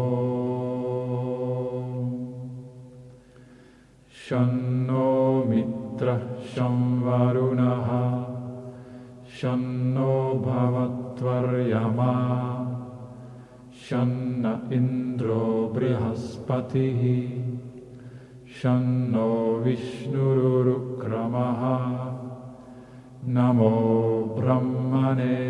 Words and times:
शन्नो 4.28 5.44
मित्रः 5.48 6.18
संवरुणः 6.18 7.88
शन्नो 9.40 10.34
भवत्वर्यमा। 10.34 12.12
शन्न 13.90 14.72
इन्द्रो 14.72 15.72
बृहस्पतिः। 15.74 17.28
शन्नो 18.62 19.60
विष्णुरुक्रमः 19.64 20.24
नमो 23.26 24.00
ब्रह्मणे 24.38 25.44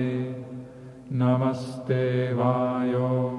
नमस्ते 1.13 2.33
वायो। 2.33 3.31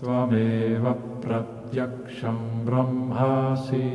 त्वमेव 0.00 0.92
प्रत्यक्षं 0.92 2.66
ब्रह्मासि। 2.66 3.90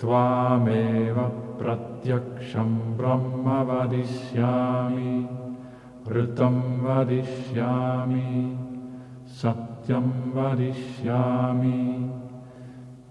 त्वामेव 0.00 1.14
प्रत्यक्षं 1.58 2.96
ब्रह्म 2.96 3.70
वदिष्यामि। 3.70 5.28
ऋतं 6.12 6.82
वदिष्यामि। 6.82 8.58
सत्यं 9.42 10.32
वदिष्यामि। 10.34 12.10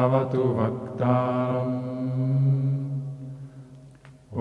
अवतु 0.00 0.42
वक्तारम् 0.58 1.74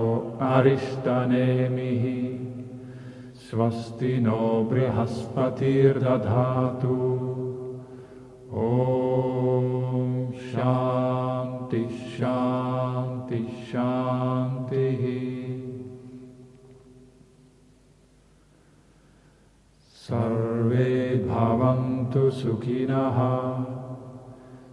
अरिष्टनेमिः। 0.42 2.03
स्वस्ति 3.50 4.12
नो 4.20 4.46
बृहस्पतिर्दधातु। 4.72 5.38
ॐ 8.59 10.31
शान्ति 10.46 11.84
शान्ति 12.14 13.42
सर्वे 20.09 20.88
भवन्तु 21.30 22.24
सुखिनः 22.31 23.19